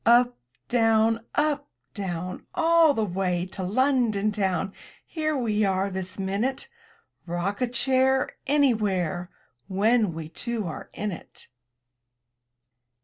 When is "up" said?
0.03-0.35, 1.35-1.69